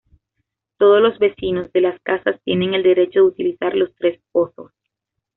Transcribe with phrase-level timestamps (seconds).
[0.79, 4.71] Todos los vecinos de las casas tienen el derecho de utilizar los tres pozos.